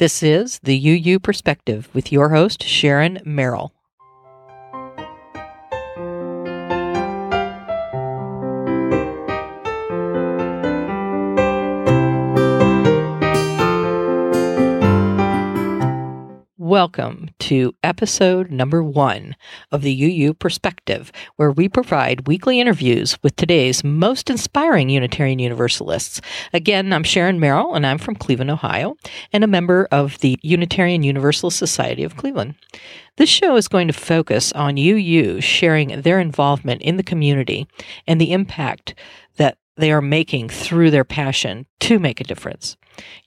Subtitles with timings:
[0.00, 3.74] This is the UU Perspective with your host, Sharon Merrill.
[16.56, 19.34] Welcome to episode number one
[19.72, 26.20] of the UU Perspective, where we provide weekly interviews with today's most inspiring Unitarian Universalists.
[26.52, 28.96] Again, I'm Sharon Merrill, and I'm from Cleveland, Ohio,
[29.32, 32.54] and a member of the Unitarian Universalist Society of Cleveland.
[33.16, 37.66] This show is going to focus on UU sharing their involvement in the community
[38.06, 38.94] and the impact
[39.36, 42.76] that they are making through their passion to make a difference.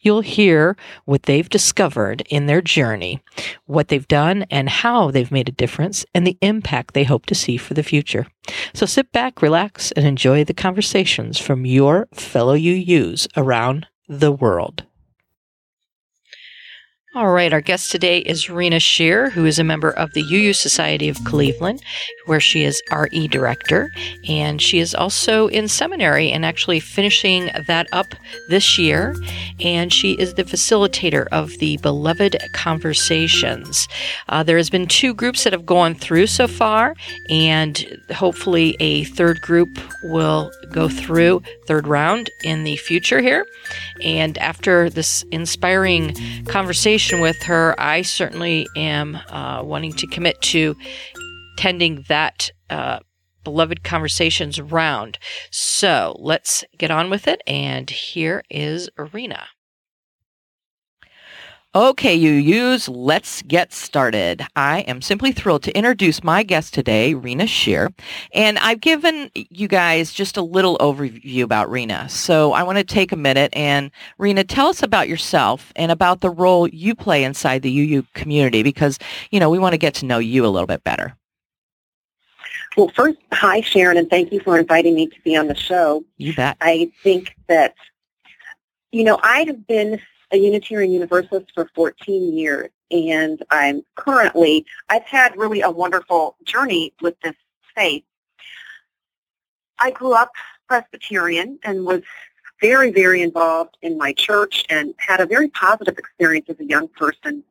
[0.01, 3.21] You'll hear what they've discovered in their journey,
[3.65, 7.35] what they've done, and how they've made a difference, and the impact they hope to
[7.35, 8.27] see for the future.
[8.73, 14.83] So sit back, relax, and enjoy the conversations from your fellow UUs around the world.
[17.15, 20.53] All right, our guest today is Rena Shear, who is a member of the UU
[20.53, 21.83] Society of Cleveland,
[22.25, 23.91] where she is RE director.
[24.27, 28.15] And she is also in seminary and actually finishing that up
[28.49, 29.15] this year.
[29.59, 33.87] And she is the facilitator of the Beloved Conversations.
[34.27, 36.95] Uh, there has been two groups that have gone through so far,
[37.29, 39.69] and hopefully a third group
[40.05, 43.45] will go through third round in the future here.
[44.03, 46.15] And after this inspiring
[46.45, 50.75] conversation with her, I certainly am uh, wanting to commit to
[51.57, 52.99] tending that uh,
[53.43, 55.19] beloved conversations round.
[55.51, 57.41] So let's get on with it.
[57.47, 59.47] And here is Arena.
[61.75, 64.45] Okay, UUs, let's get started.
[64.55, 67.91] I am simply thrilled to introduce my guest today, Rena Shear.
[68.31, 72.07] And I've given you guys just a little overview about Rena.
[72.09, 73.89] So I want to take a minute and
[74.19, 78.61] Rena, tell us about yourself and about the role you play inside the UU community
[78.61, 78.99] because,
[79.31, 81.17] you know, we want to get to know you a little bit better.
[82.77, 86.05] Well, first, hi, Sharon, and thank you for inviting me to be on the show.
[86.17, 86.55] You bet.
[86.61, 87.73] I think that,
[88.91, 89.99] you know, I'd have been
[90.33, 96.91] a Unitarian Universalist for 14 years, and I'm currently, I've had really a wonderful journey
[97.01, 97.35] with this
[97.75, 98.03] faith.
[99.79, 100.31] I grew up
[100.67, 102.01] Presbyterian and was
[102.61, 106.87] very, very involved in my church and had a very positive experience as a young
[106.87, 107.43] person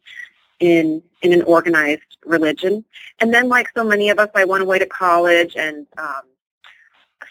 [0.59, 2.85] in in an organized religion.
[3.21, 6.23] And then, like so many of us, I went away to college and um,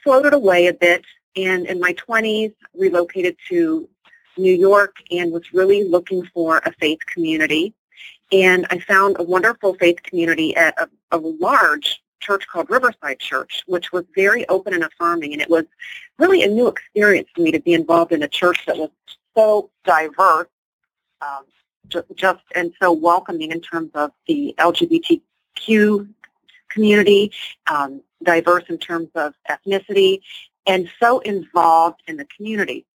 [0.04, 1.04] floated away a bit.
[1.36, 3.90] And in my 20s, relocated to
[4.38, 7.74] New York and was really looking for a faith community.
[8.32, 13.64] And I found a wonderful faith community at a, a large church called Riverside Church,
[13.68, 15.34] which was very open and affirming.
[15.34, 15.66] And it was
[16.18, 18.90] really a new experience for me to be involved in a church that was
[19.36, 20.48] so diverse,
[21.22, 21.44] um,
[22.16, 26.08] just and so welcoming in terms of the LGBTQ
[26.70, 27.32] community,
[27.70, 30.22] um, diverse in terms of ethnicity,
[30.68, 32.86] and so involved in the community.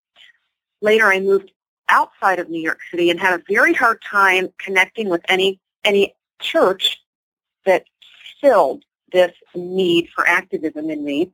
[0.83, 1.53] Later, I moved
[1.89, 6.15] outside of New York City and had a very hard time connecting with any any
[6.41, 7.01] church
[7.65, 7.85] that
[8.41, 11.31] filled this need for activism in me.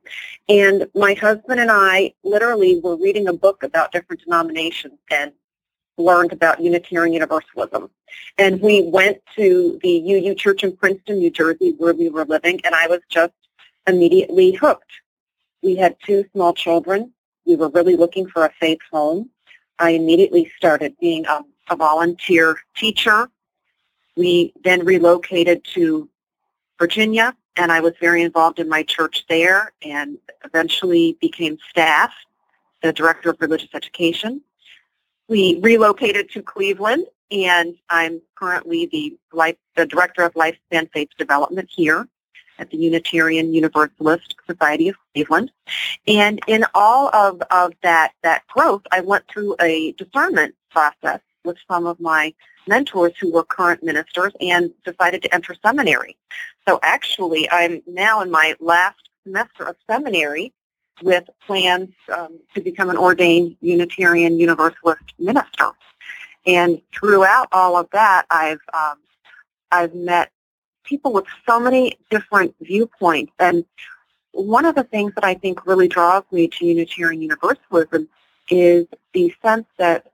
[0.47, 5.31] And my husband and I literally were reading a book about different denominations and
[5.97, 7.89] learned about Unitarian Universalism.
[8.37, 12.61] And we went to the UU Church in Princeton, New Jersey, where we were living,
[12.63, 13.33] and I was just
[13.87, 14.91] immediately hooked.
[15.61, 17.13] We had two small children.
[17.45, 19.29] We were really looking for a safe home.
[19.79, 23.29] I immediately started being a, a volunteer teacher.
[24.15, 26.09] We then relocated to
[26.79, 32.13] Virginia, and I was very involved in my church there and eventually became staff,
[32.81, 34.41] the director of religious education.
[35.27, 41.69] We relocated to Cleveland, and I'm currently the, life, the director of lifespan faith development
[41.73, 42.07] here
[42.59, 45.51] at the Unitarian Universalist Society of Cleveland.
[46.07, 51.57] And in all of, of that, that growth, I went through a discernment process with
[51.67, 52.33] some of my
[52.67, 56.15] mentors who were current ministers and decided to enter seminary.
[56.67, 60.53] So actually, I'm now in my last semester of seminary
[61.01, 65.71] with plans um, to become an ordained Unitarian Universalist minister.
[66.45, 68.99] And throughout all of that, I've um,
[69.71, 70.31] I've met
[70.83, 73.31] people with so many different viewpoints.
[73.39, 73.65] And
[74.31, 78.07] one of the things that I think really draws me to Unitarian Universalism
[78.49, 80.11] is the sense that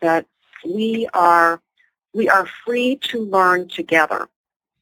[0.00, 0.26] that
[0.64, 1.60] we are
[2.14, 4.28] we are free to learn together.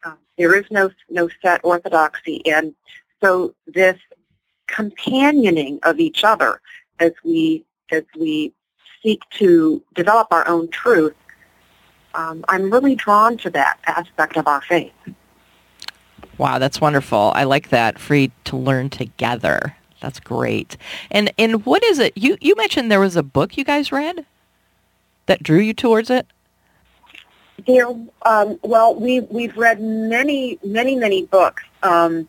[0.05, 2.75] Uh, there is no no set orthodoxy, and
[3.23, 3.99] so this
[4.67, 6.61] companioning of each other
[7.01, 8.53] as we as we
[9.03, 11.15] seek to develop our own truth
[12.17, 14.93] um, I'm really drawn to that aspect of our faith.
[16.39, 17.33] Wow, that's wonderful.
[17.35, 17.99] I like that.
[17.99, 19.77] Free to learn together.
[20.01, 20.77] That's great.
[21.11, 22.13] And and what is it?
[22.17, 24.27] You you mentioned there was a book you guys read
[25.27, 26.27] that drew you towards it.
[27.67, 27.87] There,
[28.23, 31.63] um, well, we we've read many, many, many books.
[31.83, 32.29] Um,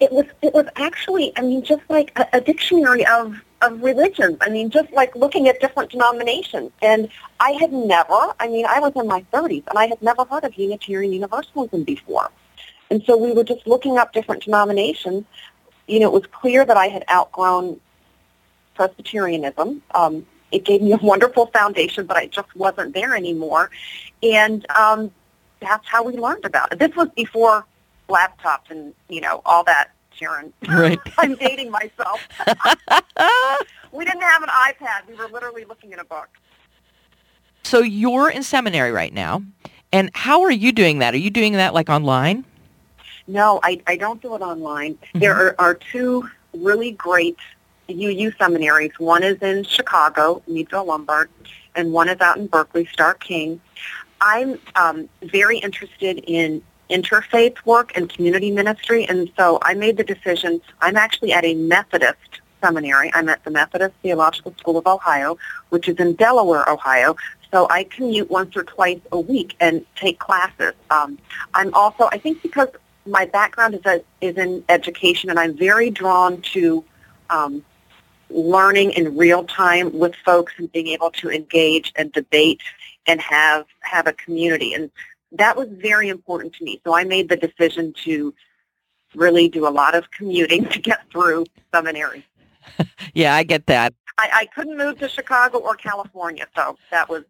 [0.00, 4.36] it was it was actually, I mean, just like a, a dictionary of of religions.
[4.40, 6.70] I mean, just like looking at different denominations.
[6.82, 7.08] And
[7.40, 10.44] I had never, I mean, I was in my 30s, and I had never heard
[10.44, 12.30] of Unitarian Universalism before.
[12.90, 15.24] And so we were just looking up different denominations.
[15.86, 17.80] You know, it was clear that I had outgrown
[18.74, 19.82] Presbyterianism.
[19.94, 23.70] Um, it gave me a wonderful foundation, but I just wasn't there anymore.
[24.22, 25.10] And um,
[25.60, 26.78] that's how we learned about it.
[26.78, 27.64] This was before
[28.08, 30.52] laptops and, you know, all that Sharon.
[30.68, 30.98] Right.
[31.18, 32.20] I'm dating myself.
[33.92, 35.08] we didn't have an iPad.
[35.08, 36.28] We were literally looking at a book.
[37.64, 39.42] So you're in seminary right now.
[39.92, 41.14] And how are you doing that?
[41.14, 42.44] Are you doing that like online?
[43.26, 44.94] No, I, I don't do it online.
[44.94, 45.18] Mm-hmm.
[45.20, 47.36] There are, are two really great
[47.90, 48.92] UU seminaries.
[48.98, 51.30] One is in Chicago, Meadville Lombard,
[51.74, 53.60] and one is out in Berkeley, Starr King.
[54.20, 56.62] I'm um, very interested in
[56.92, 59.06] interfaith work and community ministry.
[59.08, 63.10] And so I made the decision, I'm actually at a Methodist seminary.
[63.14, 65.36] I'm at the Methodist Theological School of Ohio,
[65.70, 67.16] which is in Delaware, Ohio.
[67.50, 70.74] So I commute once or twice a week and take classes.
[70.90, 71.18] Um,
[71.54, 72.68] I'm also, I think because
[73.04, 76.84] my background is, a, is in education and I'm very drawn to
[77.30, 77.64] um,
[78.30, 82.60] learning in real time with folks and being able to engage and debate
[83.06, 84.74] and have have a community.
[84.74, 84.90] And
[85.32, 86.80] that was very important to me.
[86.84, 88.34] So I made the decision to
[89.14, 92.26] really do a lot of commuting to get through seminary.
[93.14, 93.94] yeah, I get that.
[94.18, 97.24] I, I couldn't move to Chicago or California, so that was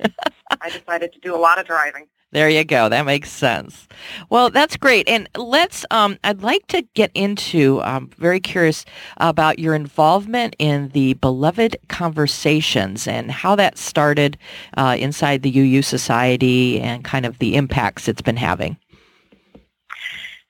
[0.60, 2.06] I decided to do a lot of driving.
[2.32, 2.88] There you go.
[2.88, 3.86] That makes sense.
[4.30, 5.06] Well, that's great.
[5.06, 8.86] And let's, um, I'd like to get into, I'm um, very curious
[9.18, 14.38] about your involvement in the Beloved Conversations and how that started
[14.78, 18.78] uh, inside the UU Society and kind of the impacts it's been having.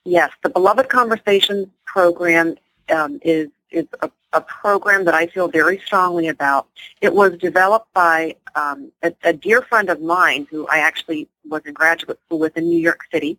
[0.05, 2.55] Yes, the Beloved Conversations program
[2.91, 6.69] um, is, is a a program that I feel very strongly about.
[7.01, 11.63] It was developed by um, a, a, dear friend of mine who I actually was
[11.67, 13.39] in graduate school with in New York City,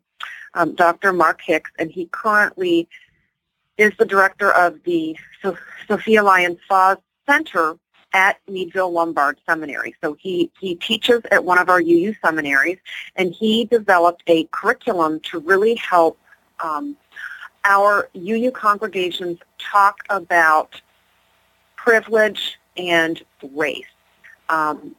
[0.53, 1.13] um, Dr.
[1.13, 2.88] Mark Hicks, and he currently
[3.77, 5.57] is the director of the so-
[5.88, 6.97] Sophia Lyons Fahs
[7.27, 7.77] Center
[8.13, 9.95] at Meadville Lombard Seminary.
[10.01, 12.77] So he, he teaches at one of our UU seminaries,
[13.15, 16.19] and he developed a curriculum to really help
[16.63, 16.95] um,
[17.65, 20.81] our UU congregations talk about
[21.75, 23.21] privilege and
[23.54, 23.86] race.
[24.50, 24.95] Um,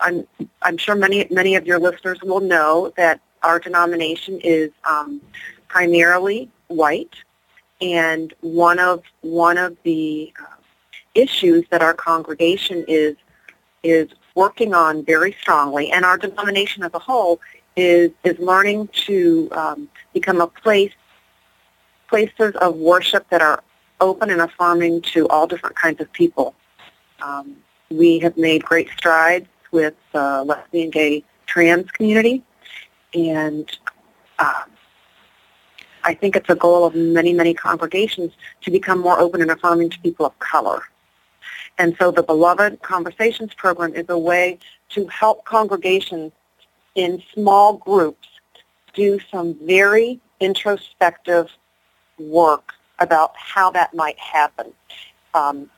[0.00, 0.26] I'm,
[0.62, 5.20] I'm sure many, many of your listeners will know that our denomination is um,
[5.68, 7.14] primarily white,
[7.80, 10.56] and one of one of the uh,
[11.14, 13.16] issues that our congregation is
[13.82, 17.40] is working on very strongly, and our denomination as a whole
[17.76, 20.92] is is learning to um, become a place
[22.12, 23.62] places of worship that are
[24.02, 26.54] open and affirming to all different kinds of people.
[27.22, 27.56] Um,
[27.90, 32.42] we have made great strides with the lesbian, gay, trans community,
[33.14, 33.66] and
[34.38, 34.64] uh,
[36.04, 39.88] I think it's a goal of many, many congregations to become more open and affirming
[39.88, 40.82] to people of color.
[41.78, 44.58] And so the Beloved Conversations program is a way
[44.90, 46.32] to help congregations
[46.94, 48.28] in small groups
[48.92, 51.48] do some very introspective
[52.18, 54.72] work about how that might happen.
[55.34, 55.70] Um,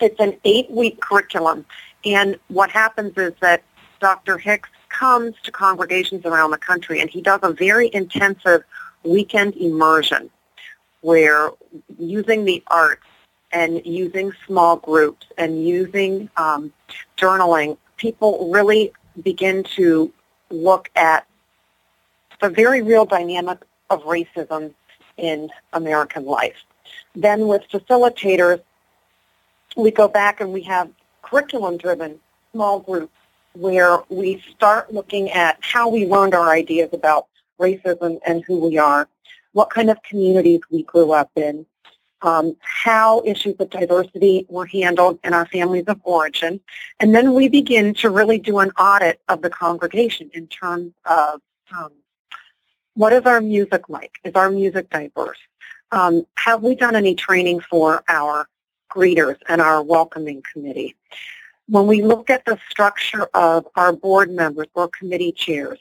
[0.00, 1.64] it's an eight-week curriculum,
[2.04, 3.62] and what happens is that
[4.00, 4.38] Dr.
[4.38, 8.62] Hicks comes to congregations around the country, and he does a very intensive
[9.04, 10.30] weekend immersion
[11.02, 11.50] where
[11.98, 13.06] using the arts
[13.52, 16.72] and using small groups and using um,
[17.16, 20.12] journaling, people really begin to
[20.50, 21.26] look at
[22.40, 23.58] the very real dynamic
[23.90, 24.72] of racism
[25.20, 26.56] in American life.
[27.14, 28.60] Then with facilitators,
[29.76, 30.90] we go back and we have
[31.22, 32.18] curriculum-driven
[32.52, 33.12] small groups
[33.52, 37.26] where we start looking at how we learned our ideas about
[37.60, 39.08] racism and who we are,
[39.52, 41.66] what kind of communities we grew up in,
[42.22, 46.60] um, how issues of diversity were handled in our families of origin,
[47.00, 51.40] and then we begin to really do an audit of the congregation in terms of
[51.76, 51.90] um,
[52.94, 54.12] what is our music like?
[54.24, 55.38] Is our music diverse?
[55.92, 58.48] Um, have we done any training for our
[58.90, 60.96] greeters and our welcoming committee?
[61.70, 65.78] when we look at the structure of our board members or committee chairs,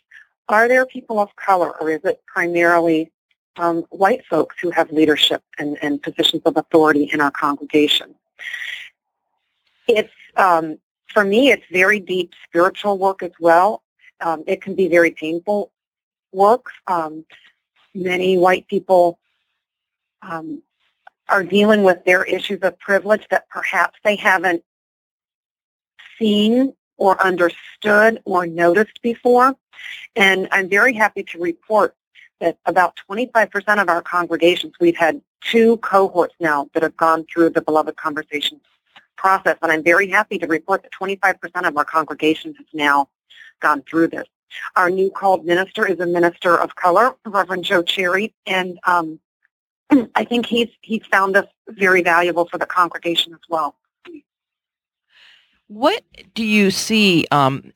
[0.48, 3.12] are there people of color or is it primarily
[3.58, 8.14] um, white folks who have leadership and, and, positions of authority in our congregation?
[9.88, 13.82] It's, um, for me, it's very deep spiritual work as well.
[14.22, 15.72] Um, it can be very painful
[16.32, 16.68] work.
[16.88, 17.26] Um,
[17.94, 19.20] many white people
[20.22, 20.62] um,
[21.28, 24.64] are dealing with their issues of privilege that perhaps they haven't
[26.18, 29.56] seen or understood or noticed before.
[30.16, 31.96] And I'm very happy to report
[32.40, 37.52] that about 25% of our congregations, we've had two cohorts now that have gone through
[37.52, 38.62] the Beloved Conversations
[39.16, 39.58] process.
[39.62, 43.10] And I'm very happy to report that 25% of our congregations has now
[43.60, 44.28] gone through this.
[44.76, 49.20] Our new called minister is a minister of color, Reverend Joe Cherry, and um,
[50.16, 53.76] I think he's he's found us very valuable for the congregation as well.
[55.68, 56.04] What
[56.34, 57.72] do you see um,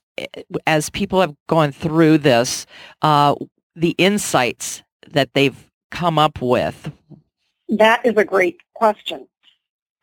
[0.65, 2.65] as people have gone through this?
[3.01, 3.36] Uh,
[3.75, 6.92] the insights that they've come up with.
[7.70, 9.27] That is a great question.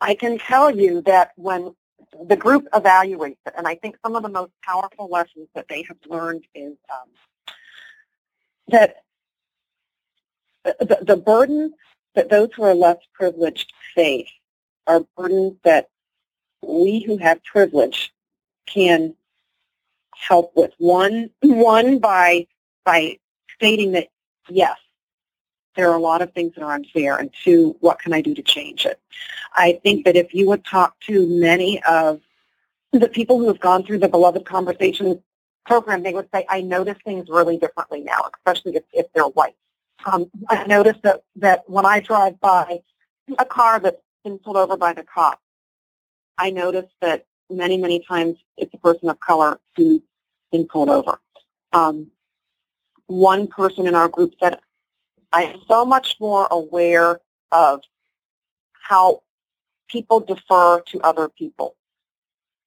[0.01, 1.75] I can tell you that when
[2.29, 5.83] the group evaluates it, and I think some of the most powerful lessons that they
[5.83, 7.09] have learned is um,
[8.69, 8.97] that
[10.65, 11.73] the, the burdens
[12.15, 14.31] that those who are less privileged face
[14.87, 15.89] are burdens that
[16.63, 18.13] we who have privilege
[18.67, 19.15] can
[20.17, 20.73] help with.
[20.79, 22.47] One, one by
[22.85, 23.19] by
[23.55, 24.09] stating that
[24.49, 24.77] yes,
[25.77, 28.35] there are a lot of things that are unfair, and two, what can I do
[28.35, 29.01] to change it?
[29.55, 32.21] I think that if you would talk to many of
[32.93, 35.19] the people who have gone through the Beloved Conversations
[35.67, 39.55] program, they would say, I notice things really differently now, especially if, if they're white.
[40.11, 42.81] Um, I notice that, that when I drive by
[43.39, 45.41] a car that's been pulled over by the cop,
[46.39, 50.01] I notice that many, many times it's a person of color who's
[50.51, 51.21] been pulled over.
[51.73, 52.11] Um,
[53.07, 54.59] one person in our group said,
[55.33, 57.21] I am so much more aware
[57.53, 57.81] of
[58.73, 59.23] how
[59.89, 61.77] people defer to other people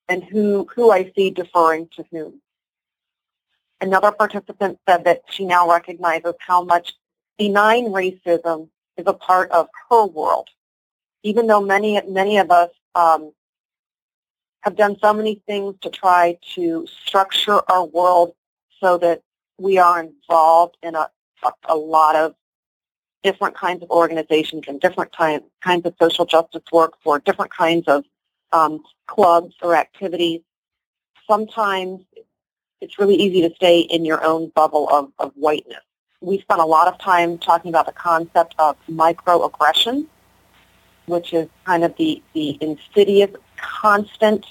[0.07, 2.41] and who, who I see deferring to whom.
[3.81, 6.93] Another participant said that she now recognizes how much
[7.37, 10.49] benign racism is a part of her world.
[11.23, 13.33] Even though many, many of us um,
[14.61, 18.33] have done so many things to try to structure our world
[18.79, 19.21] so that
[19.57, 21.09] we are involved in a,
[21.43, 22.35] a, a lot of
[23.23, 28.03] different kinds of organizations and different kinds of social justice work for different kinds of
[28.51, 30.41] um, clubs or activities.
[31.27, 32.01] Sometimes
[32.81, 35.79] it's really easy to stay in your own bubble of, of whiteness.
[36.21, 40.05] We spent a lot of time talking about the concept of microaggression,
[41.05, 44.45] which is kind of the, the insidious, constant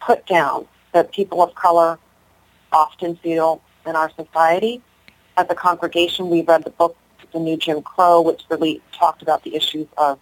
[0.00, 1.98] put down that people of color
[2.72, 4.82] often feel in our society.
[5.36, 6.96] As a congregation, we read the book
[7.32, 10.18] the new Jim Crow, which really talked about the issues of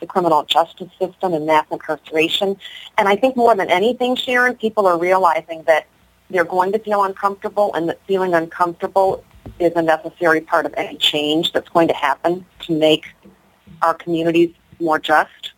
[0.00, 2.56] the criminal justice system and mass incarceration.
[2.98, 5.86] And I think more than anything, Sharon, people are realizing that
[6.30, 9.24] they're going to feel uncomfortable and that feeling uncomfortable
[9.58, 13.06] is a necessary part of any change that's going to happen to make
[13.82, 15.52] our communities more just.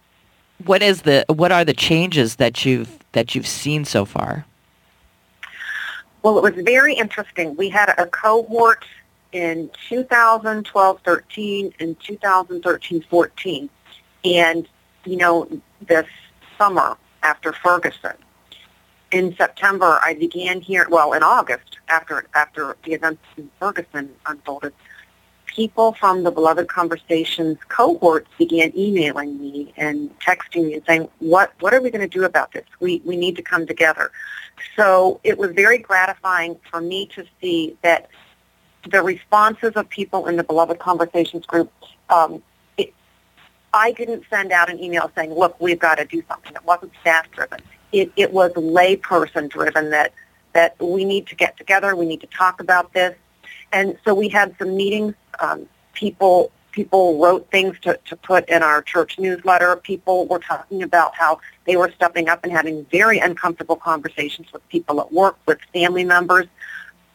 [0.64, 4.44] What is the what are the changes that you've that you've seen so far?
[6.23, 7.54] Well, it was very interesting.
[7.56, 8.85] We had a cohort
[9.32, 13.68] in 2012-13 and 2013-14.
[14.25, 14.68] And,
[15.04, 15.49] you know,
[15.87, 16.06] this
[16.56, 18.14] summer after Ferguson,
[19.11, 24.75] in September, I began hearing, well, in August, after, after the events in Ferguson unfolded,
[25.47, 31.52] people from the Beloved Conversations cohorts began emailing me and texting me and saying, what,
[31.61, 32.64] what are we going to do about this?
[32.80, 34.12] We, we need to come together.
[34.76, 38.08] So it was very gratifying for me to see that
[38.90, 41.73] the responses of people in the Beloved Conversations group,
[42.11, 42.42] um,
[42.76, 42.92] it,
[43.73, 46.52] I didn't send out an email saying, look, we've got to do something.
[46.54, 47.61] It wasn't staff-driven.
[47.92, 50.12] It, it was layperson-driven that,
[50.52, 53.14] that we need to get together, we need to talk about this.
[53.73, 55.14] And so we had some meetings.
[55.40, 59.75] Um, people people wrote things to, to put in our church newsletter.
[59.76, 64.66] People were talking about how they were stepping up and having very uncomfortable conversations with
[64.68, 66.47] people at work, with family members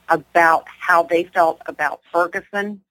[0.10, 2.82] about how they felt about Ferguson.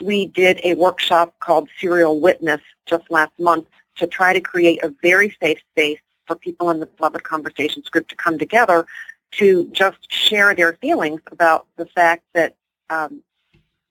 [0.00, 4.92] We did a workshop called Serial Witness just last month to try to create a
[5.02, 8.86] very safe space for people in the Beloved Conversations group to come together
[9.32, 12.54] to just share their feelings about the fact that
[12.90, 13.22] um,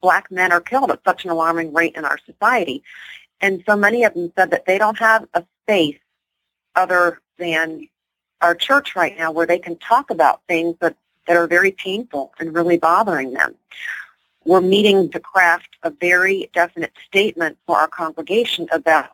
[0.02, 2.84] black men are killed at such an alarming rate in our society.
[3.42, 6.00] And so many of them said that they don't have a space
[6.76, 7.88] other than
[8.42, 10.96] our church right now where they can talk about things that,
[11.28, 13.56] that are very painful and really bothering them.
[14.46, 19.12] We're meeting to craft a very definite statement for our congregation about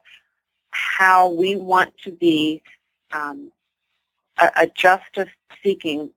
[0.71, 2.61] how we want to be
[3.11, 3.51] um,
[4.39, 6.09] a, a justice-seeking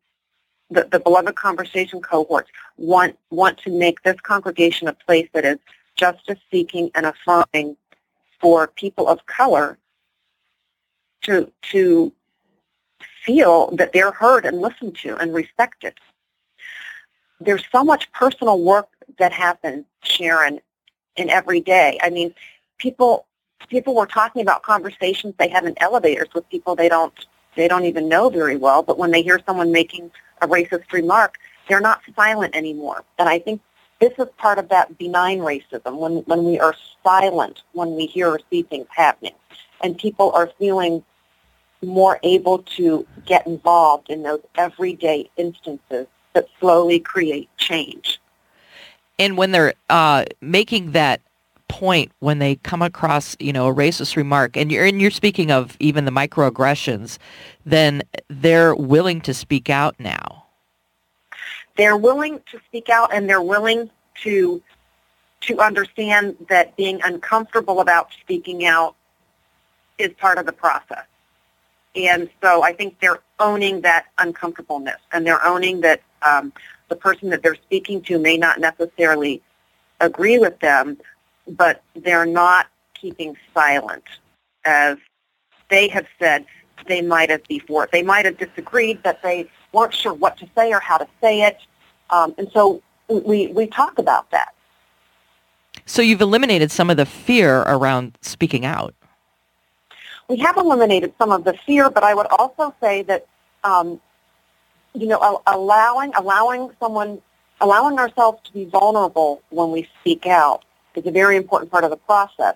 [0.73, 5.59] the, the beloved conversation cohorts want want to make this congregation a place that is
[5.97, 7.77] justice seeking and affirming
[8.41, 9.79] for people of color
[11.23, 12.13] to to
[13.25, 15.95] feel that they're heard and listened to and respected.
[17.41, 18.89] There's so much personal work
[19.19, 20.61] that happens, Sharon,
[21.17, 21.99] in every day.
[22.03, 22.35] I mean,
[22.79, 23.27] people
[23.69, 27.85] people were talking about conversations they have in elevators with people they don't they don't
[27.85, 30.11] even know very well, but when they hear someone making
[30.41, 31.37] a racist remark,
[31.69, 33.05] they're not silent anymore.
[33.19, 33.61] And I think
[34.01, 36.75] this is part of that benign racism when, when we are
[37.05, 39.35] silent when we hear or see things happening.
[39.83, 41.05] And people are feeling
[41.83, 48.21] more able to get involved in those everyday instances that slowly create change.
[49.19, 51.21] And when they're uh, making that
[51.69, 55.51] point when they come across, you know, a racist remark, and you're and you're speaking
[55.51, 57.19] of even the microaggressions,
[57.65, 60.43] then they're willing to speak out now
[61.77, 63.91] they're willing to speak out and they're willing
[64.23, 64.63] to
[65.41, 68.95] to understand that being uncomfortable about speaking out
[69.99, 71.05] is part of the process.
[71.95, 76.53] And so I think they're owning that uncomfortableness and they're owning that um,
[76.89, 79.43] the person that they're speaking to may not necessarily
[80.01, 80.99] agree with them,
[81.47, 84.05] but they're not keeping silent
[84.65, 84.97] as
[85.69, 86.47] they have said
[86.87, 87.89] they might have before.
[87.93, 91.43] They might have disagreed, but they weren't sure what to say or how to say
[91.43, 91.59] it.
[92.11, 94.55] Um, and so we, we talk about that.
[95.87, 98.95] So you've eliminated some of the fear around speaking out.
[100.33, 103.27] We have eliminated some of the fear, but I would also say that,
[103.65, 104.01] um,
[104.95, 107.21] you know, allowing allowing someone,
[107.61, 111.91] allowing ourselves to be vulnerable when we speak out is a very important part of
[111.91, 112.55] the process.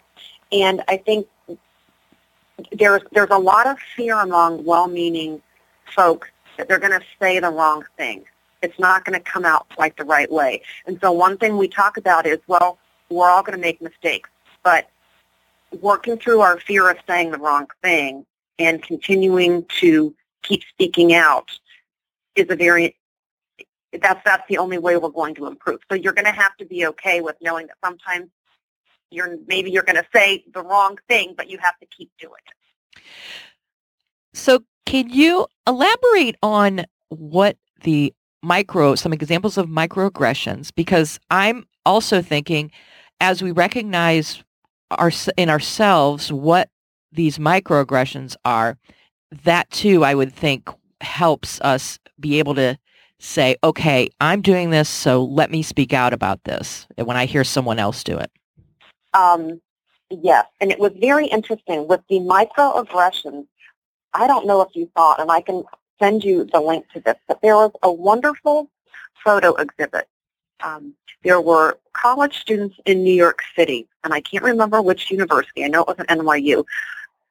[0.50, 1.26] And I think
[2.72, 5.42] there's there's a lot of fear among well-meaning
[5.94, 8.24] folks that they're going to say the wrong thing.
[8.62, 10.62] It's not going to come out quite the right way.
[10.86, 12.78] And so one thing we talk about is, well,
[13.10, 14.30] we're all going to make mistakes,
[14.62, 14.88] but
[15.80, 18.24] working through our fear of saying the wrong thing
[18.58, 21.50] and continuing to keep speaking out
[22.34, 22.96] is a very
[23.92, 25.80] that's that's the only way we're going to improve.
[25.90, 28.28] So you're going to have to be okay with knowing that sometimes
[29.10, 32.40] you're maybe you're going to say the wrong thing, but you have to keep doing
[32.46, 33.02] it.
[34.34, 38.12] So can you elaborate on what the
[38.42, 42.70] micro, some examples of microaggressions, because I'm also thinking
[43.20, 44.44] as we recognize
[44.90, 46.68] our, in ourselves what
[47.12, 48.78] these microaggressions are,
[49.44, 50.68] that too, I would think,
[51.00, 52.78] helps us be able to
[53.18, 57.44] say, okay, I'm doing this, so let me speak out about this when I hear
[57.44, 58.30] someone else do it.
[59.14, 59.60] Um,
[60.10, 63.46] yes, and it was very interesting with the microaggressions.
[64.12, 65.64] I don't know if you thought, and I can
[65.98, 68.70] send you the link to this, but there was a wonderful
[69.24, 70.08] photo exhibit.
[70.62, 75.64] Um, there were college students in New York City, and I can't remember which university,
[75.64, 76.64] I know it was an NYU,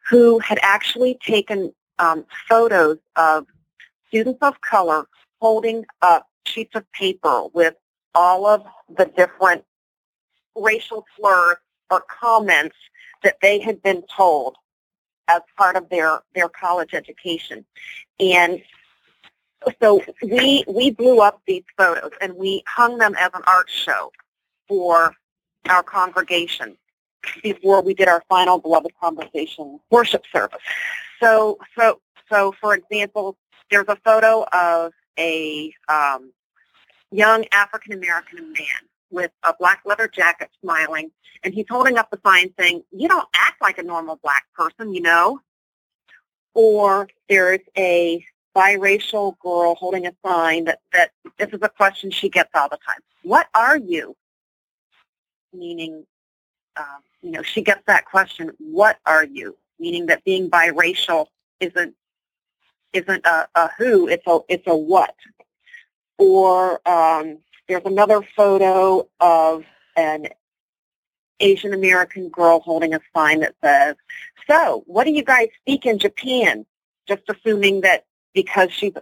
[0.09, 3.47] who had actually taken um, photos of
[4.07, 5.05] students of color
[5.41, 7.75] holding up sheets of paper with
[8.13, 8.63] all of
[8.97, 9.63] the different
[10.55, 11.57] racial slurs
[11.91, 12.75] or comments
[13.23, 14.55] that they had been told
[15.27, 17.65] as part of their, their college education.
[18.19, 18.61] And
[19.81, 24.11] so we, we blew up these photos and we hung them as an art show
[24.67, 25.15] for
[25.69, 26.77] our congregation
[27.41, 30.59] before we did our final beloved conversation worship service.
[31.19, 31.99] So, so,
[32.31, 33.37] so for example,
[33.71, 36.31] there's a photo of a um,
[37.11, 41.11] young African American man with a black leather jacket smiling,
[41.43, 44.93] and he's holding up the sign saying, you don't act like a normal black person,
[44.93, 45.39] you know.
[46.53, 52.29] Or there's a biracial girl holding a sign that, that this is a question she
[52.29, 52.99] gets all the time.
[53.23, 54.15] What are you?
[55.53, 56.05] Meaning,
[56.77, 59.57] um, you know, she gets that question, what are you?
[59.79, 61.27] Meaning that being biracial
[61.59, 61.95] isn't
[62.93, 65.15] isn't a, a who, it's a it's a what.
[66.17, 69.65] Or um, there's another photo of
[69.97, 70.27] an
[71.41, 73.95] Asian American girl holding a sign that says,
[74.49, 76.65] so what do you guys speak in Japan?
[77.07, 78.93] Just assuming that because she's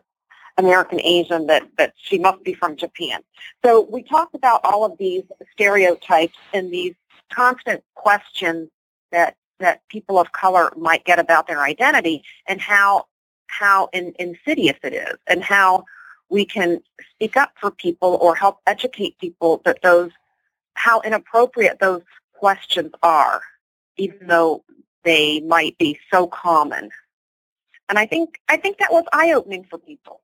[0.57, 3.21] American Asian that, that she must be from Japan.
[3.65, 6.93] So we talked about all of these stereotypes and these
[7.33, 8.69] constant questions
[9.11, 13.07] that, that people of color might get about their identity and how
[13.47, 15.85] how in, insidious it is and how
[16.29, 20.11] we can speak up for people or help educate people that those
[20.75, 22.01] how inappropriate those
[22.33, 23.41] questions are,
[23.97, 24.63] even though
[25.03, 26.89] they might be so common.
[27.89, 30.21] And I think I think that was eye opening for people.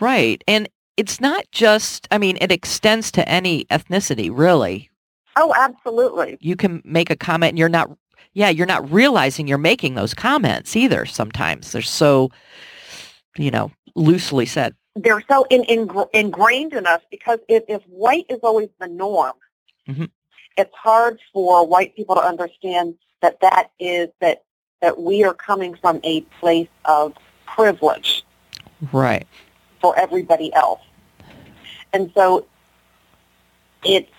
[0.00, 0.42] Right.
[0.46, 4.90] And it's not just I mean, it extends to any ethnicity, really.
[5.36, 6.36] Oh, absolutely.
[6.40, 7.90] You can make a comment and you're not
[8.34, 11.72] yeah, you're not realizing you're making those comments either sometimes.
[11.72, 12.30] They're so,
[13.36, 14.74] you know, loosely said.
[14.94, 19.34] They're so in, in, ingrained in us because if, if white is always the norm,
[19.88, 20.04] mm-hmm.
[20.56, 24.44] it's hard for white people to understand that that is that
[24.80, 27.14] that we are coming from a place of
[27.46, 28.24] privilege.
[28.92, 29.26] Right.
[29.80, 30.80] For everybody else.
[31.92, 32.46] And so
[33.84, 34.10] it's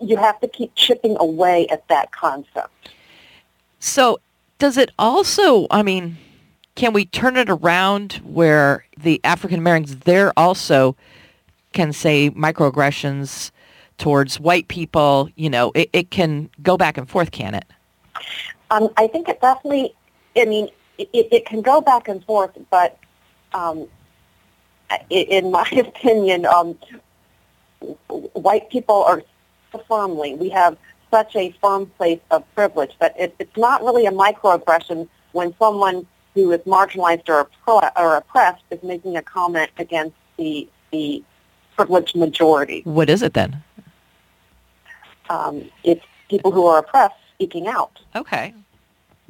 [0.00, 2.90] you have to keep chipping away at that concept.
[3.78, 4.18] So
[4.58, 6.16] does it also, I mean,
[6.74, 10.96] can we turn it around where the African Americans there also
[11.72, 13.50] can say microaggressions
[13.98, 17.64] towards white people, you know, it, it can go back and forth, can it?
[18.72, 19.94] Um, I think it definitely,
[20.34, 22.98] I mean, it, it can go back and forth, but
[23.52, 23.86] um,
[25.10, 26.78] in my opinion, um,
[28.08, 29.22] white people are
[29.86, 30.78] firmly, we have
[31.10, 36.06] such a firm place of privilege that it, it's not really a microaggression when someone
[36.34, 41.22] who is marginalized or, or oppressed is making a comment against the, the
[41.76, 42.80] privileged majority.
[42.84, 43.62] What is it then?
[45.28, 47.98] Um, it's people who are oppressed speaking out.
[48.14, 48.54] Okay.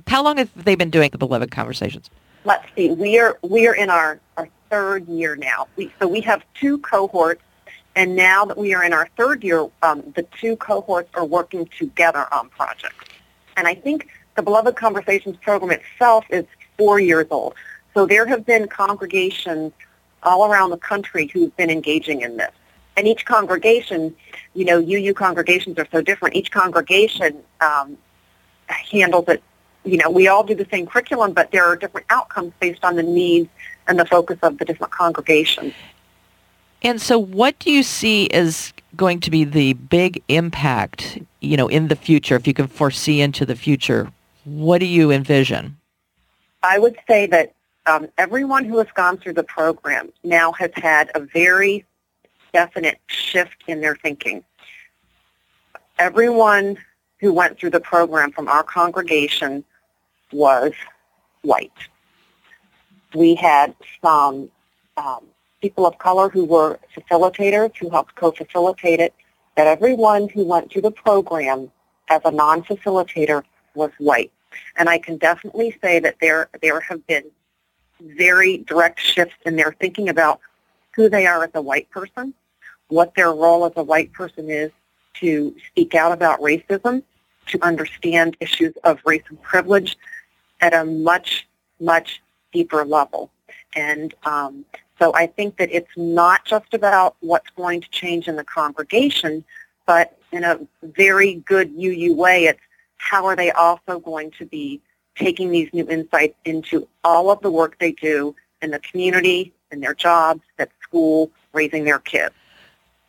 [0.07, 2.11] How long have they been doing the Beloved Conversations?
[2.45, 2.91] Let's see.
[2.91, 5.69] We are we are in our, our third year now.
[5.77, 7.43] We, so we have two cohorts
[7.95, 11.69] and now that we are in our third year, um, the two cohorts are working
[11.79, 13.05] together on projects.
[13.57, 16.47] And I think the Beloved Conversations program itself is
[16.79, 17.55] four years old.
[17.93, 19.73] So there have been congregations
[20.23, 22.53] all around the country who've been engaging in this.
[22.97, 24.15] And each congregation,
[24.55, 26.37] you know, UU congregations are so different.
[26.37, 27.99] Each congregation um,
[28.69, 29.43] handles it.
[29.85, 32.97] You know, we all do the same curriculum, but there are different outcomes based on
[32.97, 33.49] the needs
[33.87, 35.75] and the focus of the different congregations.
[36.83, 41.69] And so what do you see as going to be the big impact, you know,
[41.69, 44.13] in the future, if you can foresee into the future?
[44.45, 45.77] What do you envision?
[46.63, 47.55] I would say that
[47.87, 51.85] um, everyone who has gone through the program now has had a very
[52.53, 54.45] definite shift in their thinking.
[55.99, 56.79] Everyone
[57.19, 59.65] who went through the program from our congregation
[60.33, 60.73] was
[61.43, 61.71] white.
[63.15, 64.51] We had some
[64.97, 65.27] um,
[65.61, 69.15] people of color who were facilitators who helped co-facilitate it,
[69.57, 71.71] that everyone who went through the program
[72.09, 73.43] as a non-facilitator
[73.75, 74.33] was white.
[74.77, 77.25] And I can definitely say that there, there have been
[78.01, 80.41] very direct shifts in their thinking about
[80.95, 82.35] who they are as a white person,
[82.89, 84.71] what their role as a white person is
[85.15, 87.03] to speak out about racism,
[87.47, 89.97] to understand issues of race and privilege
[90.63, 91.47] at a much,
[91.81, 92.23] much
[92.53, 93.31] deeper level.
[93.75, 94.65] And um,
[94.99, 99.45] so I think that it's not just about what's going to change in the congregation,
[99.87, 102.61] but in a very good UU way, it's
[102.97, 104.81] how are they also going to be
[105.17, 109.81] taking these new insights into all of the work they do in the community, in
[109.81, 112.35] their jobs, at school, raising their kids.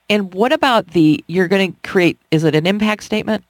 [0.10, 3.44] And what about the, you're going to create, is it an impact statement?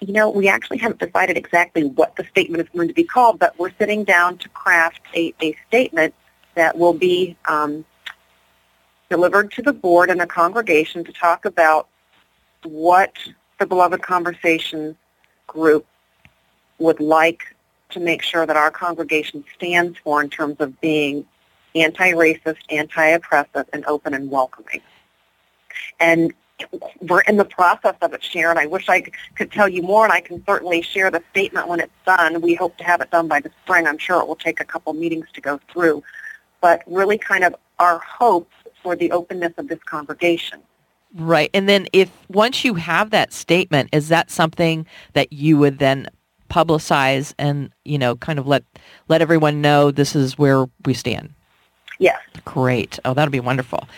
[0.00, 3.38] You know, we actually haven't decided exactly what the statement is going to be called,
[3.38, 6.14] but we're sitting down to craft a, a statement
[6.54, 7.84] that will be um,
[9.08, 11.88] delivered to the board and the congregation to talk about
[12.62, 13.12] what
[13.58, 14.96] the Beloved Conversation
[15.46, 15.86] group
[16.78, 17.54] would like
[17.90, 21.24] to make sure that our congregation stands for in terms of being
[21.74, 24.80] anti-racist, anti-oppressive, and open and welcoming.
[26.00, 26.34] And
[27.00, 28.58] we're in the process of it, Sharon.
[28.58, 31.80] I wish I could tell you more, and I can certainly share the statement when
[31.80, 32.40] it's done.
[32.40, 33.86] We hope to have it done by the spring.
[33.86, 36.02] I'm sure it will take a couple meetings to go through
[36.60, 38.50] but really kind of our hope
[38.82, 40.60] for the openness of this congregation.
[41.14, 41.50] Right.
[41.54, 46.08] And then if once you have that statement, is that something that you would then
[46.50, 48.64] publicize and, you know, kind of let
[49.08, 51.32] let everyone know this is where we stand?
[51.98, 52.20] Yes.
[52.44, 52.98] Great.
[53.04, 53.88] Oh, that'll be wonderful.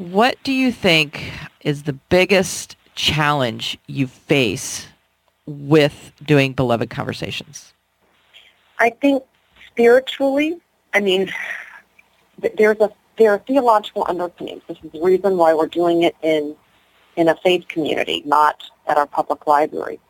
[0.00, 4.86] What do you think is the biggest challenge you face
[5.44, 7.74] with doing beloved conversations?
[8.78, 9.22] I think
[9.66, 10.58] spiritually,
[10.94, 11.30] I mean,
[12.56, 14.62] there's a there are theological underpinnings.
[14.68, 16.56] This is the reason why we're doing it in
[17.16, 20.00] in a faith community, not at our public library.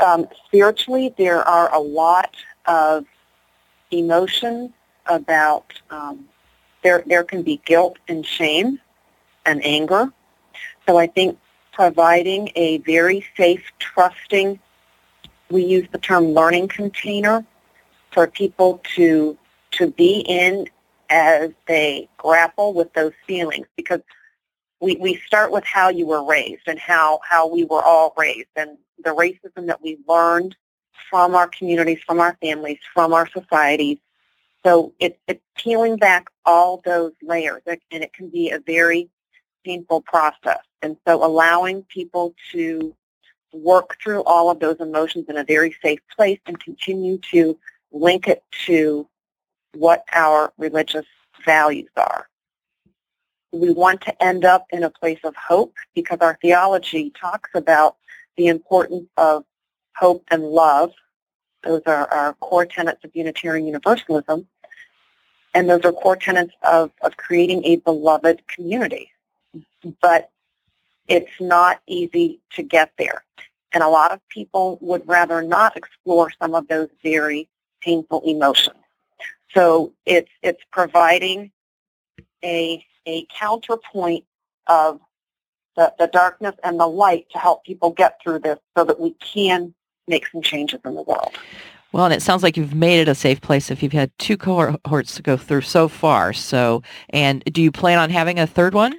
[0.00, 2.34] Um, spiritually, there are a lot
[2.66, 3.04] of
[3.92, 4.72] emotions,
[5.06, 6.28] about um,
[6.82, 8.80] there there can be guilt and shame
[9.46, 10.12] and anger.
[10.86, 11.38] So I think
[11.72, 14.58] providing a very safe, trusting,
[15.50, 17.44] we use the term learning container
[18.10, 19.36] for people to
[19.72, 20.68] to be in
[21.10, 24.00] as they grapple with those feelings because
[24.80, 28.48] we, we start with how you were raised and how, how we were all raised
[28.56, 30.56] and the racism that we learned
[31.10, 33.98] from our communities, from our families, from our societies.
[34.64, 39.08] So it, it's peeling back all those layers and it can be a very
[39.64, 40.60] painful process.
[40.82, 42.94] And so allowing people to
[43.52, 47.58] work through all of those emotions in a very safe place and continue to
[47.92, 49.08] link it to
[49.74, 51.06] what our religious
[51.44, 52.28] values are.
[53.52, 57.96] We want to end up in a place of hope because our theology talks about
[58.36, 59.44] the importance of
[59.96, 60.92] hope and love.
[61.64, 64.46] Those are our core tenets of Unitarian Universalism.
[65.54, 69.10] And those are core tenets of, of creating a beloved community.
[70.00, 70.30] But
[71.08, 73.24] it's not easy to get there.
[73.72, 77.48] And a lot of people would rather not explore some of those very
[77.80, 78.76] painful emotions.
[79.54, 81.50] So it's it's providing
[82.44, 84.24] a a counterpoint
[84.66, 85.00] of
[85.76, 89.14] the, the darkness and the light to help people get through this so that we
[89.14, 89.74] can
[90.08, 91.36] make some changes in the world.
[91.92, 94.36] Well, and it sounds like you've made it a safe place if you've had two
[94.36, 96.32] cohorts to go through so far.
[96.32, 98.94] So, and do you plan on having a third one?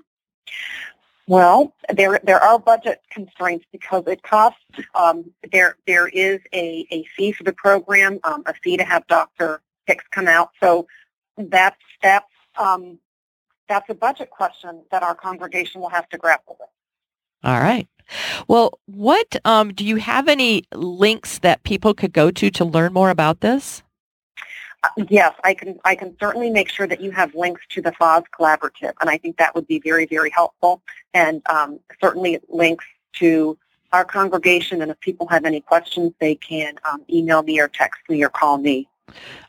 [1.27, 4.59] Well, there there are budget constraints because it costs.
[4.95, 9.07] Um, there there is a, a fee for the program, um, a fee to have
[9.07, 9.61] Dr.
[9.85, 10.49] Hicks come out.
[10.59, 10.87] So
[11.37, 12.25] that's that's
[12.59, 12.99] um,
[13.69, 16.69] that's a budget question that our congregation will have to grapple with.
[17.43, 17.87] All right.
[18.47, 22.93] Well, what um, do you have any links that people could go to to learn
[22.93, 23.83] more about this?
[24.83, 25.79] Uh, yes, I can.
[25.85, 29.17] I can certainly make sure that you have links to the Fahs Collaborative, and I
[29.17, 30.81] think that would be very, very helpful.
[31.13, 33.57] And um, certainly links to
[33.91, 34.81] our congregation.
[34.81, 38.29] And if people have any questions, they can um, email me or text me or
[38.29, 38.87] call me.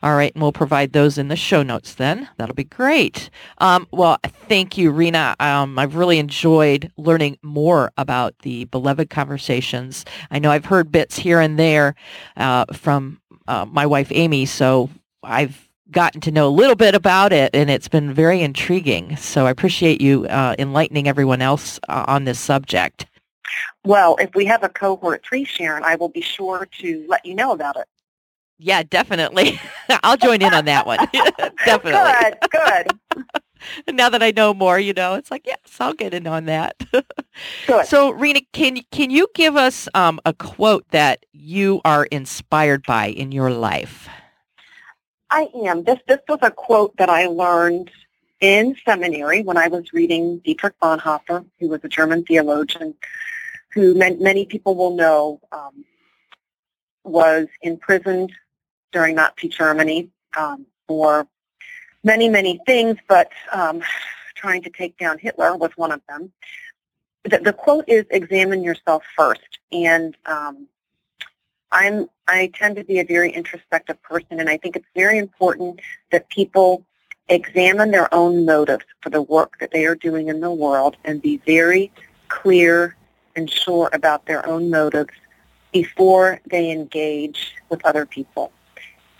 [0.01, 2.27] All right, and we'll provide those in the show notes then.
[2.37, 3.29] That'll be great.
[3.59, 4.17] Um, well,
[4.49, 5.35] thank you, Rena.
[5.39, 10.03] Um, I've really enjoyed learning more about the Beloved Conversations.
[10.29, 11.95] I know I've heard bits here and there
[12.35, 14.89] uh, from uh, my wife, Amy, so
[15.23, 19.15] I've gotten to know a little bit about it, and it's been very intriguing.
[19.15, 23.05] So I appreciate you uh, enlightening everyone else uh, on this subject.
[23.85, 27.35] Well, if we have a cohort three, Sharon, I will be sure to let you
[27.35, 27.87] know about it.
[28.59, 29.59] Yeah, definitely.
[30.03, 30.99] I'll join in on that one.
[31.65, 32.37] definitely.
[32.51, 33.33] Good, good.
[33.95, 36.75] now that I know more, you know, it's like, yes, I'll get in on that.
[37.67, 37.85] good.
[37.85, 43.07] So, Rena, can can you give us um, a quote that you are inspired by
[43.07, 44.07] in your life?
[45.29, 45.83] I am.
[45.83, 47.89] This this was a quote that I learned
[48.39, 52.93] in seminary when I was reading Dietrich Bonhoeffer, who was a German theologian,
[53.73, 55.85] who many people will know um,
[57.03, 58.31] was imprisoned
[58.93, 61.27] during Nazi Germany um, for
[62.03, 63.81] many, many things, but um,
[64.35, 66.31] trying to take down Hitler was one of them.
[67.23, 69.59] The, the quote is, examine yourself first.
[69.71, 70.67] And um,
[71.71, 75.79] I'm, I tend to be a very introspective person, and I think it's very important
[76.11, 76.85] that people
[77.29, 81.21] examine their own motives for the work that they are doing in the world and
[81.21, 81.91] be very
[82.27, 82.95] clear
[83.35, 85.13] and sure about their own motives
[85.71, 88.51] before they engage with other people.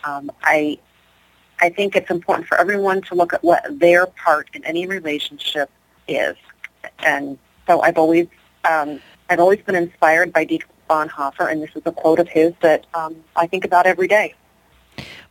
[0.06, 0.78] Um, I
[1.60, 5.70] I think it's important for everyone to look at what their part in any relationship
[6.08, 6.36] is,
[6.98, 8.26] and so I've always
[8.68, 12.52] um, I've always been inspired by Dietrich Bonhoeffer, and this is a quote of his
[12.60, 14.34] that um, I think about every day.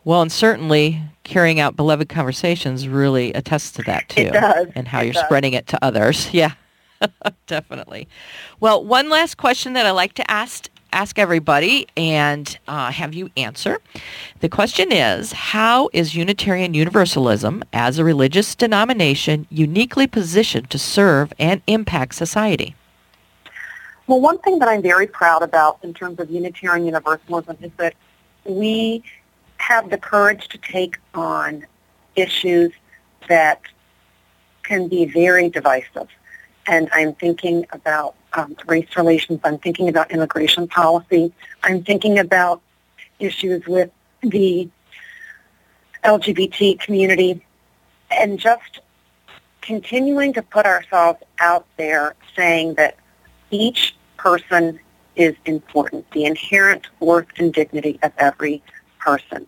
[0.06, 4.68] Well, and certainly carrying out beloved conversations really attests to that too, it does.
[4.76, 5.24] and how it you're does.
[5.24, 6.30] spreading it to others.
[6.34, 6.54] Yeah,
[7.48, 8.08] definitely.
[8.60, 13.30] Well, one last question that I like to ask ask everybody and uh, have you
[13.36, 13.80] answer.
[14.40, 21.34] The question is, how is Unitarian Universalism as a religious denomination uniquely positioned to serve
[21.40, 22.76] and impact society?
[24.08, 27.96] Well, one thing that I'm very proud about in terms of Unitarian Universalism is that
[28.46, 29.04] we
[29.58, 31.66] have the courage to take on
[32.16, 32.72] issues
[33.30, 33.62] that
[34.64, 36.10] can be very divisive.
[36.68, 39.40] And I'm thinking about um, race relations.
[39.44, 41.34] I'm thinking about immigration policy.
[41.64, 42.62] I'm thinking about
[43.20, 43.92] issues with
[44.22, 44.70] the
[46.04, 47.46] LGBT community
[48.12, 48.80] and just
[49.62, 52.98] continuing to put ourselves out there saying that
[53.50, 54.80] each person
[55.16, 58.62] is important, the inherent worth and dignity of every
[59.00, 59.46] person.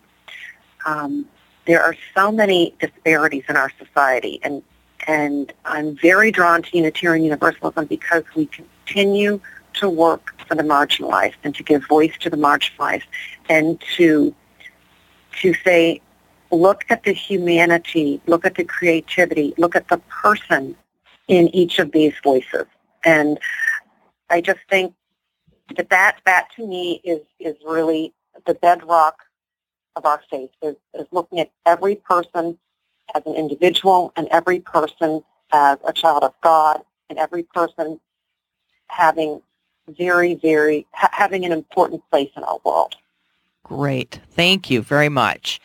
[0.84, 1.26] Um,
[1.66, 4.62] there are so many disparities in our society, and
[5.06, 8.48] and I'm very drawn to Unitarian Universalism because we
[8.86, 9.40] continue
[9.74, 13.02] to work for the marginalized and to give voice to the marginalized
[13.48, 14.34] and to
[15.40, 16.00] to say,
[16.50, 20.74] look at the humanity, look at the creativity, look at the person
[21.28, 22.64] in each of these voices.
[23.04, 23.38] And
[24.30, 24.94] I just think
[25.76, 28.14] that that, that to me is, is really
[28.46, 29.18] the bedrock
[29.94, 32.58] of our faith, is, is looking at every person
[33.14, 35.22] as an individual and every person
[35.52, 38.00] as a child of God and every person
[38.88, 39.40] having
[39.88, 42.96] very, very, ha- having an important place in our world.
[43.62, 44.20] Great.
[44.30, 45.60] Thank you very much.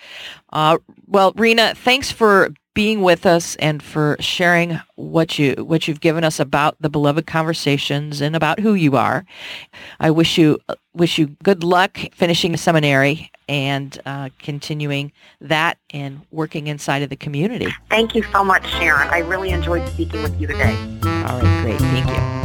[0.52, 6.00] Uh, well, Rena, thanks for being with us and for sharing what you what you've
[6.00, 9.26] given us about the beloved conversations and about who you are.
[10.00, 10.58] I wish you
[10.94, 17.18] wish you good luck finishing seminary and uh, continuing that and working inside of the
[17.18, 17.68] community.
[17.90, 19.10] Thank you so much, Sharon.
[19.10, 20.76] I really enjoyed speaking with you today.
[21.04, 21.80] All right, great.
[21.80, 22.41] Thank you.